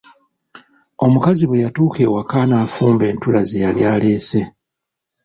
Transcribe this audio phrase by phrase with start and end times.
[1.05, 4.41] Omukazi bwe yatuuka ewaka n'afumba entula ze yali aleese.